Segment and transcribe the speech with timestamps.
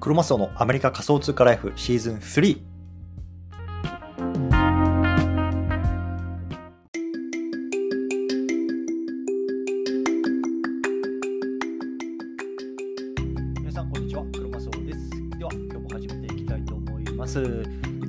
[0.00, 2.60] クロマスオのアメリカ仮想通貨ライフシーズン3
[13.56, 14.22] 皆さんこんにちは。
[14.32, 15.10] クロマスオです。
[15.36, 17.42] では今日も始めていきたいと思います。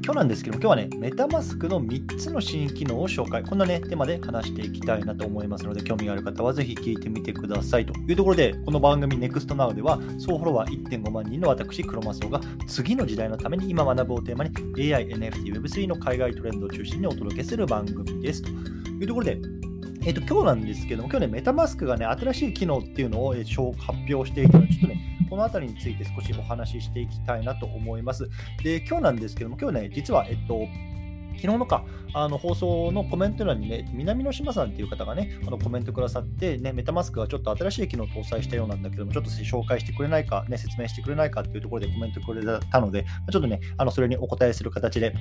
[0.09, 3.43] 今日なんですけども今日はねメタマスクの3つの新機能を紹介。
[3.43, 14.51] こんなねテーマで話していきたいなと思いますので興味がある方はぜひ聞いてみてくださいというところでこの番組 NEXTNOW では総フォロワー1.5万人の私クロマスオが次の時代のために今学ぶをテーマに
[14.95, 18.41] AI、NFT、Web3 の海外トレンドを中心にお届けする番組です。
[18.41, 19.39] というところで
[20.05, 28.29] えっと、今日なんですけども、今日ね、メタマスクがね、新しい機能っていうのを、えー発表していたので、ちょっとね、この辺りについて少しお話ししていきたいなと思います。
[28.64, 30.68] で、今日なんですけども、今日ね、実は、えっと、
[31.42, 45.14] 昨日のか、あの放送のコメント欄にね、南野島さんっていう方がね、あのコメントくださって、ね、メタマスクがちょっと新しい機能を搭載したようなんだけども、ちょっと紹介してくれないか、ね、説明してくれないかっていうところでコメントくれたので、ちょっとね、あのそれにお答えする形で、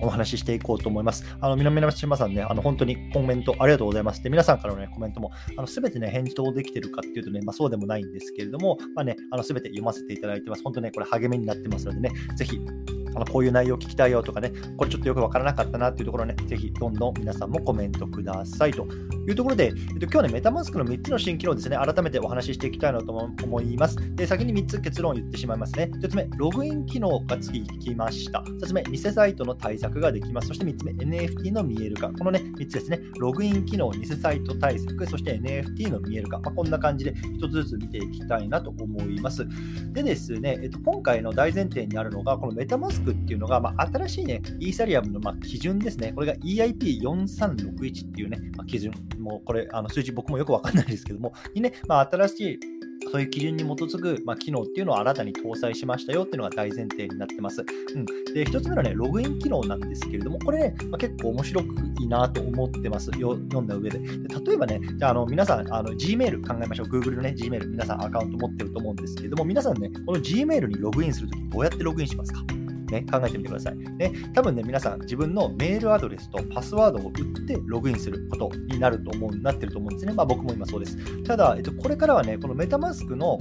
[0.00, 1.24] お話ししていこうと思います。
[1.40, 4.22] あの、南野島さんね、あの、本当にコメントありがとうございます。
[4.22, 10.62] で、皆さんからのね、コメントも、あの、すべてね、返答できてるかっていうとね、まあそうでもないんですけれども、まあね、あの、すべて読ませていただいてます。
[10.62, 12.60] 本当ね、これ励みになってますのでね、ぜひ、
[13.14, 18.86] あのこういう内容聞きたいよとかね、これちょっとよくわからなかったなっていうところね、ぜひどんどん皆さんもコメントくださいと。
[19.28, 23.96] いうところで、えっと、今日ね、メタマスクの3つの新機能ですね、改めてお話ししていきたいなと思います。
[24.16, 25.90] で、先に3つ結論を言ってしまいますね。
[25.92, 28.40] 1つ目、ログイン機能がつきました。
[28.40, 30.48] 2つ目、偽サイトの対策ができます。
[30.48, 32.08] そして3つ目、NFT の見える化。
[32.08, 36.38] このね、3つですね、ログイン機能、偽サイト対策、そして NFT の見える化。
[36.38, 39.46] まあ、こんな感じで1つずつ見ていきたいなと思います。
[39.92, 46.12] でですね、えっと、今回の大前提にあるのが、このメタマスクっていうのが、まあ、新しいね、イーサリアムのま基準ですね。
[46.14, 48.92] これが EIP4361 っていうね、まあ、基準。
[49.28, 52.60] もうこれ、あの数字僕もよくわかんないですけども、 にね、まあ、新しい
[53.10, 57.64] そういう基準に基づく、まあ、機能っていうのを新たに搭載しましたよっていうのが大前提になってます。
[57.94, 58.04] うん、
[58.34, 63.10] で、1つ目のね、ログイン機能なんですけれども、これね、まあ、結構面白くいいなと思ってます。
[63.18, 63.98] よ読んだ上で。
[63.98, 64.08] で
[64.46, 66.88] 例えばね、じゃあ、の皆さん、あの Gmail 考えましょう。
[66.88, 72.67] Google のね、Gmail、皆さんアカウント持ってると思うんですけれども、皆さんね、この Gmail にログインするとき、どうやってログインしますか？
[72.90, 73.76] ね、考えてみてください。
[73.76, 80.12] ね、多分ね、皆さん自分のメールアドレスとパスワードを打ってログインすることになると思う、なってると思うんですね。
[80.12, 81.22] まあ僕も今そうです。
[81.24, 83.38] ただ、えっと、これからはね、このメタマスクの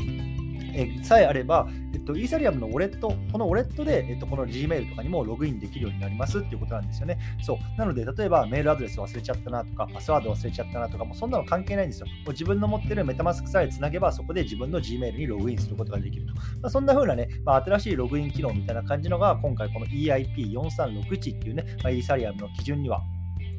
[0.78, 7.18] えさえあれば、えっと、イーサリアムのウォレット、このウォレットで、えっと、この Gmail とかにもログインできるようになりますっていうことなんですよね。
[7.42, 7.58] そう。
[7.80, 12.06] なので、例えばメールアドレス忘れちゃったなとか、パスワード忘れちゃったなとか、もそんなの関係ないんですよ。
[12.06, 16.34] もう自分の持ってるメタマスクさえつなげば、そこで自分の Gmail にログインすることができると。
[16.36, 23.02] まあ、そんな風なね、まあ、新しいログイン機能みたいな感じのが、今回この EIP4361 っていうね、まあ、イーサリアムの基準には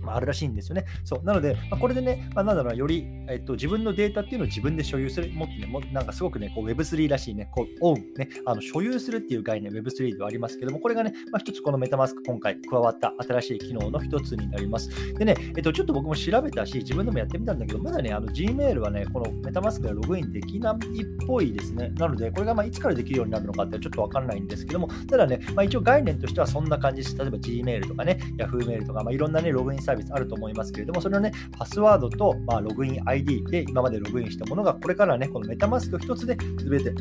[0.09, 0.87] まあ、あるらしいんですよね。
[1.05, 14.89] そうなので、まあ、これでね、まあ、なんだろう、より、えっと、自分のデータっていうのを自分で所有する、もってね、もなんかすごくね、Web3 らしいね、こう、オン、ね、あの所有するっていう概念、Web3 ではありますけども、これがね、まあ、一つこのメタマスク今回加わった新しい機能の一つになります。
[15.15, 21.91] でね、えっと、ちょっと僕も調べたし、自分でもやってみたんだけど、まだね、Gmail はね、このメタマスクでログインできないっぽいですね。
[21.97, 27.17] なので、これがまあいつからできるようになるのかってちょっとわかんないんですけども、ただね、まあ、一応概念としてはそんな感じです。
[27.19, 36.93] 例えば Gmail とかね、Yahoo メールとか、まあ、いろんなね、ログインサービスあると思いますけれども、それのね、パスワードと、まあ、ログイン ID で今までログインしたものが、これからね、このメタマスク1つで全て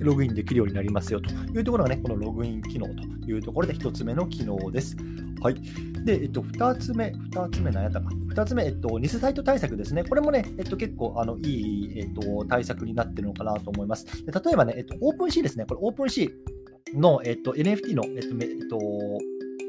[0.00, 4.96] ログインできるようになりますよというところがね、このログイン機能というところで1つ目の機能です。
[5.40, 5.54] はい。
[6.04, 8.08] で、えっと、2つ目、2つ目何やったか。
[8.10, 10.04] 2つ目、えっと、偽サイト対策ですね。
[10.04, 14.24] これもね、えっと、結構、あの、いい、えっと、対策になってるのかなと思います。
[14.24, 15.66] で例えばね、えっと、 OpenSea ですね。
[15.66, 16.30] これ、 OpenSea
[16.94, 18.78] の、えっと、NFT の、えっと、えっと、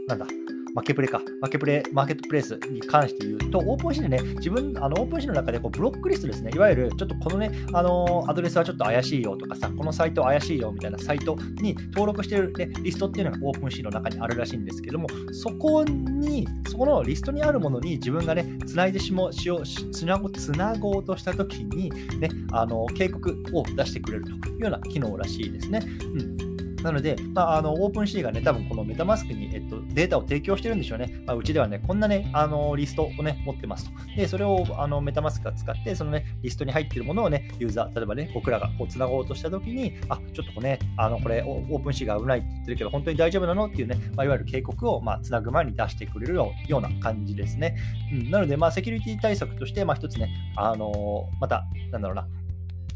[0.08, 0.28] なんだ、
[0.74, 25.82] マーケプレか、マーケプレ、マーケットプレイスに関して言うと、オープンシーでね、自分、あの OpenSea の中でこうブロックリストですね、いわゆるちょっとこのね、あのアドレスはちょっと怪しいよとかさ、このサイト怪しいよみたいなサイトに登録してる、ね、リストっていうのが OpenSea の中にあるらしいんですけども、そこに、そこのリストにあるものに自分がね、つないでしもしよう、つなごつなごうとしたときに、ね、あの警告を出してくれるというような機能らしいですね。
[26.16, 26.54] うん。
[26.84, 29.53] なので、まあ、あの OpenSea がね、多分この MetaMask に、
[29.94, 31.24] データを提供してるんでしょうね。
[31.26, 33.92] まあ、うちではね、こんなね、あのリストをね、持ってますと。
[34.16, 47.76] で、それをあの MetaMask が使って、そのね、リストに入ってるものをね、ユーザー、例えばね、僕らがこう繋ごうとしたときに、あ、ちょっとこれね、あの、これ、 OpenSea が危ないって言ってるけど、本当に大丈夫なのっていうね、まあ、いわゆる警告を、まあ、繋ぐ前に出してくれるような感じですね。
[48.12, 52.28] うん、なので、まあ、セキュリティ対策として、まあ、一つね、あのまた、なんだろうな、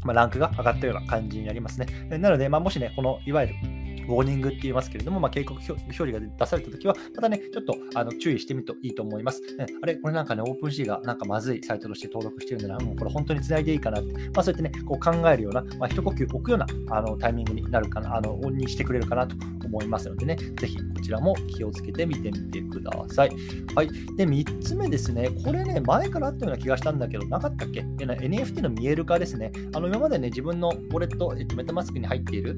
[0.04, 1.86] まあ、ランクが上がったような感じになりますね。
[2.18, 3.54] なので、まあ、もしね、このいわゆる
[4.06, 9.42] ウォーニングって言いますけれども、まあ、警告表示が出されたときは、またね、ちょっとあの注意してみるといいと思います。
[9.58, 23.30] うん、あれ、これなんかね、オープンシーがなんかまずいサイトとして登録してるんだな、もうこれ本当につないでいいかなって、まあ、そうやってね、こう考えるような、まあ、一呼吸置くようなあのタイミングになるかな、あの、オンにしてくれるかなと思いますのでね、ぜひこちらも気をつけてみてみてください。
[23.74, 23.88] はい。
[24.16, 29.52] で、3つ目ですね、これね、前からあったような気がしたんだけど、なかったっけ ?NFT の見える化ですね。
[29.74, 32.56] あの、今までね、自分のウォレット、えっと、メタマスクに入っている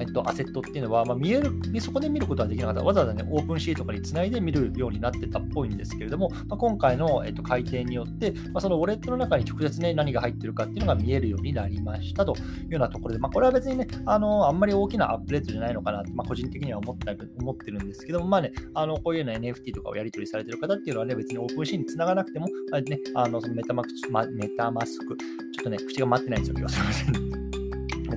[0.00, 2.82] えっと、アセットっていうのは、まあ、見える、そこで見ることはできなかった。
[2.82, 12.38] わざわざね、オープンシートとかにつないで見るようになってたっぽいんですけれども、まあ、今回の、えっと、改定によって、まあ、そのウォレットの中に直接ね、何が入ってるかっていうのが見えるようになりましたとい
[12.68, 25.14] うようなところで、まあ、これは別にね、あの、あんまり大きなアップデートじゃないのかなまあ、個人的には思った思ってるんですけども、まあね、あの、こういうような NFT とかをやり取りされてる方っていうのはね、別に OpenSea につながなくても、あね、あの、そのメタマクま、 MetaMask、ちょ
[25.60, 27.29] っとね、口が回ってないんですよ、今日はすみません。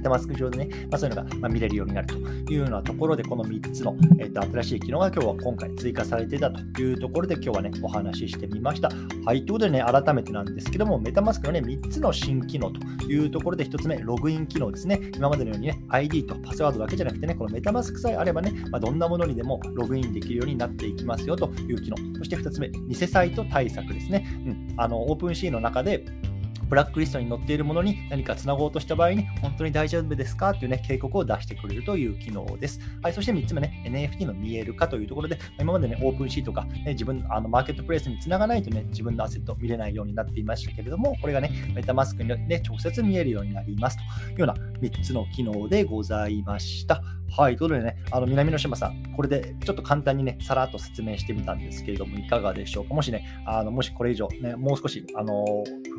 [0.04, 2.16] MetaMask 上でね、まあ、そういうのが、ま見れるようになると
[2.52, 8.90] いうようなところで、この3つの、えー、と新しい機能が今日は今回追加されてたというところで、今日はね、お話ししてみました。
[9.26, 15.00] はい、ということでね、改めてなんですけども、 MetaMask のね、3つの新機能というところで、1つ目、ログイン機能ですね。
[15.16, 21.96] 今までのようにね、ID とパスワードだけじゃなくてね、この MetaMask さえあればね、まあ、どんなものにでもログインできるようになっていきますよという機能。
[22.18, 24.28] そして2つ目、偽サイト対策ですね。
[24.46, 26.04] うん、あの、 OpenSea の中で、
[26.74, 30.50] ブラックリストに載っているものに何かつなごうとした場合に、本当に大丈夫ですか？
[30.50, 32.80] っていうね、警告を出してくれるという機能です。
[33.04, 47.04] はい、そして3つ目ね、NFT の見える化というところで、今までね、オープンシーとか、ね、自分、あのマーケットプレイスにつながないとね、自分のアセット見れないようになっていましたけれども、これがね、メタマスクにね、直接見えるようになりますというような3つの機能でございました。
[47.36, 52.94] はい、ということでね、あの南の島さん、これでちょっと簡単にね、さらっと説明してみたんですけれども、いかがでしょうか？
[52.94, 55.44] もしね、あのもしこれ以上、ね、もう少し、あの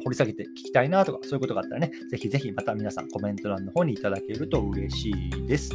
[0.04, 5.72] 掘り下げて聞きたいなとか、そういうことがあったらね、ぜひぜひまた皆さんコメント欄の方にいただけると嬉しいです。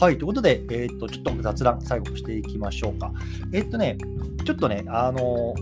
[0.00, 3.12] はい、ということで、えっ、と、ちょっと雑談、最後していきましょうか。
[3.52, 3.98] えっ、とね、
[4.46, 5.54] ちょっとね、あの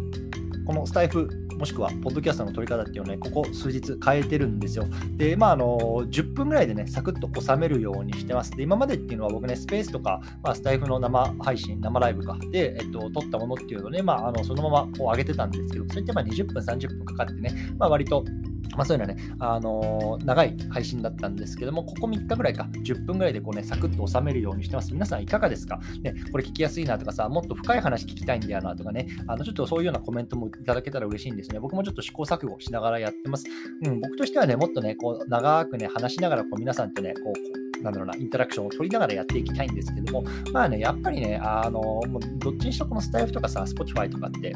[0.64, 1.28] このスタイフ
[1.64, 4.84] もしくは、ポッドキャストの撮り方っていうのをね、ここ数日変えてるんですよ。
[5.16, 5.78] で、まあ、あの、
[6.10, 8.50] 10分ぐらいでね、サクッと収めるようにしてます。
[8.50, 18.26] で、今までっていうのは僕ね、スペースとか、まあ、スタイフの生配信、生ライブか、で、えっと、撮ったものっていうのをね、まあ、あの、そのままこう上げてたんですけど、そういったまあ20分、30分かかってね、まあ、割と、
[18.76, 24.92] まあ、そういうのはね、あのー、長い配信だったんですけども、ここ3日ぐらいか、10分ぐらいでこうね、サクッと収めるようにしてます。
[24.92, 25.80] 皆さんいかがですか？
[26.02, 31.60] ね、これ聞きやすいなとかさ、もっと深い話聞きたいんだよなとかね、あのちょっとそういうようなコメントもいただけたら嬉しいんですね。
[31.60, 33.46] 僕もちょっと試行錯誤しながらやってます。
[33.84, 37.32] うん、僕としてはね、もっとね、こう長くね、話しながらこう皆さんとね、こ
[37.80, 42.00] う、なんだろうな、インタラクションを取りながらやっていきたいんですけども、まあね、やっぱりね、あの、
[42.38, 44.54] どっちにしろこのスタイフとかさ、Spotify とかって、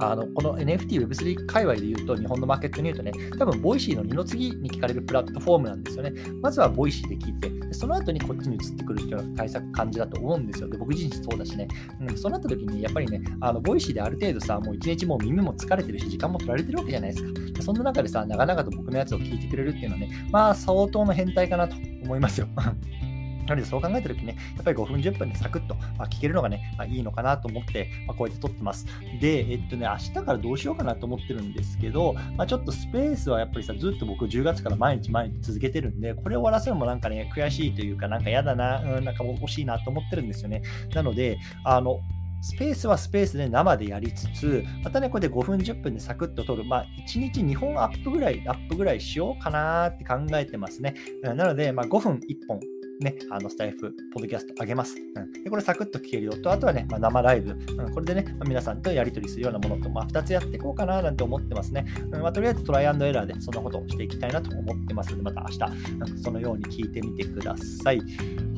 [0.00, 6.12] あのこの NFT、Web3 界隈で言うと、日本のマーケットに言うとね、多分、 Voicy の二の次に聞かれるプラットフォームなんですよね。
[6.40, 10.68] まずは Voicy で聞いて、でその後にこっちに移ってくるっていう対策感じだと思うんですよ。
[10.68, 11.68] で、僕自身そうだしね。
[12.00, 17.62] うん、そうなった時に、やっぱりね、あの Voicy である程度さ、もう一日もう耳も疲れてるし、時間も取られてるわけじゃないですか。
[17.62, 22.48] そんな中でさ、長々と僕のやつを聞いてくれるっていうのはね、まあ、相当の変態かなと思いますよ。
[23.46, 28.86] なので、そう考えたときね、やっぱり5分、10分でサクッと、まあ、聞けるのがね、まあ、いいのかなと思って、まあ、こうやって撮ってます。
[29.20, 40.62] で、えっとね、明日からどうしようかなと思ってるんですけど、まあ、ちょっとスペースはやっぱりさ、ずっと僕10月から毎日毎日続けてるんで、これを終わらせるのもなんかね、悔しいというか、なんか嫌だな、うん、なんか欲しいなと思ってるんですよね。
[40.94, 42.00] なので、あの、
[42.42, 46.64] スペースはスペースで生でやりつつ、またね、これで5分、10分でサクッと撮る。
[46.64, 50.94] まあ、1日2本アップぐらい、アップぐらいしようかなって考えてますね。
[51.22, 52.58] なので、まあ、5分1本
[53.02, 54.94] ね、あのスタイフ、ポッドキャストあげます。
[55.14, 61.86] うん、でこれサクッと聞けるよと、あとはね、まあ、生ライブ、うん、これでね、まあ、皆さんとやり取りするようなものと、まあ、2つやっていこうかななんて思ってますね。
[62.12, 68.00] うんまあ、とりあえずトライアンドエラーでそんなことをしていきたいなと思ってますので、また明日、うん、そのように聞いてみてください。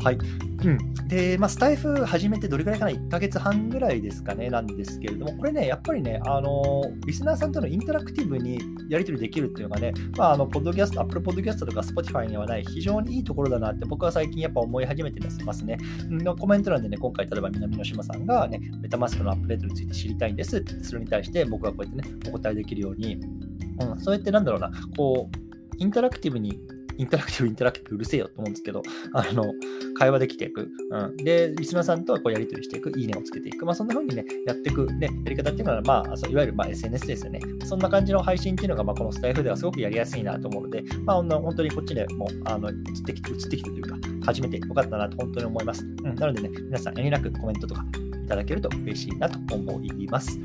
[0.03, 0.19] はい。
[0.65, 0.95] うん。
[1.09, 8.59] で、まあ、スタイフ始めてどれくらいかな ?1 ヶ月半ぐらいですかね、なんですけれども、これね、やっぱりね、あのリスナーさんとのインタラクティブに
[8.89, 15.77] やり取りできるっていうのがね、まあ、あの、ポッドキャスト、アップルポッドキャストとか Spotify にはない非常にいいところだなって僕は最近やっぱ思い始めてますね。
[16.09, 23.17] のコメント欄でね、今回例えば南の島さんがね、メタマスクのアップデートについて知りたいんですって、それに対して僕はこうやってね、お答えできるように、
[23.81, 25.45] うん、そうやってなんだろうな、こう、
[25.77, 26.61] インタラクティブに
[26.97, 28.83] インタラクティブ、インタラクティブうるせえよと思うんですけど、
[29.13, 29.53] あの、
[29.99, 30.69] 会話できていく。
[30.91, 31.17] うん。
[31.17, 32.93] で、リスナーさんとこうやり取りしていく。
[32.99, 33.65] いいねをつけていく。
[33.65, 37.41] まあ、そんな風にね、やっていく、ね、やり方っていうのは、まあ、そういわゆる、まあ、SNS ですよね。
[37.65, 45.85] そんな感じの配信っていうのが、まあ、このスタエフではすごくやりやすいなと思うので、まあ、本当にこっちでもう、あの、移ってきて、移ってきてというか、始めてよかったなと本当に思います。
[45.85, 46.15] うん。
[46.15, 47.85] なのでね、皆さん、遠慮なくコメントとか
[48.25, 50.39] いただけると嬉しいなと思います。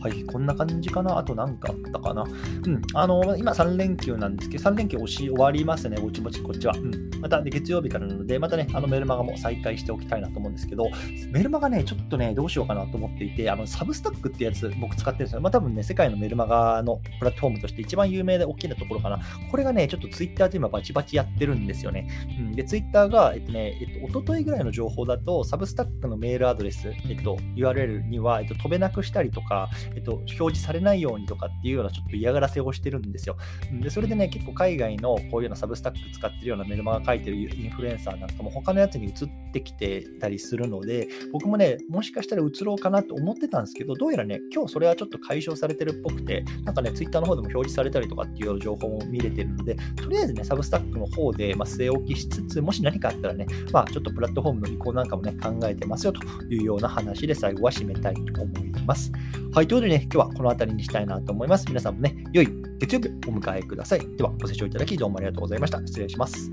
[0.00, 1.18] はい、こんな感じかな？
[1.18, 2.22] あと何かあったかな？
[2.22, 2.26] う
[2.70, 6.74] ん、あの、今3連休なんですけど、3連休押し終わりますね、ぼちぼちこっちは。
[6.74, 10.86] うん、また、月曜日からなので、またね、あのメルマガも再開しておきたいなと思うんですけど、
[11.30, 15.40] メルマガね、ちょっとね、どうしようかなと思っていて、あの、サブスタックってやつ、僕使ってるんですよ。
[15.40, 19.18] まあ、多分ね、世界のメルマガのプラットフォームとして一番有名で大きなところかな。
[19.50, 22.08] これがね、ちょっとツイッターで今バチバチやってるんですよね。
[22.38, 33.36] うん、で、ツイッターが、えっとね、えっと、一昨日ぐらいの情報だと、サブスタックのメールアドレス、えっと、URL には、えっと、飛べなくしたりとか、えっと、表示されないようにとかっていうようなちょっと嫌がらせをしてるんですよ。
[33.80, 39.12] で、それでね、結構海外のこういうようなサブスタック使ってるようなメルマガ書いてるインフルエンサーなんかも他のやつに移っ
[39.52, 59.12] てきてたりするので、僕もね、もしかしたら移ろうかなと思ってたんですけど、どうやらね、今日それはちょっと解消されてるっぽくて、なんかね、ツイッターの方でも表示されたりとかっていう情報も見れてるので、とりあえずね、サブスタックの方で、まあ、据え置きしつつ、もし何かあったらね、まあ、ちょっとプラットフォームの移行なんかもね、考えてますよというような話で最後は締めたいと思います。
[59.52, 61.64] はい、ということでね、今日はこの辺りにしたいなと思います。
[61.66, 64.16] 皆さんもね、良い月曜日お迎えください。
[64.16, 65.78] では、ご清聴いただきどうもありがとうございました。
[65.78, 66.50] 失礼します。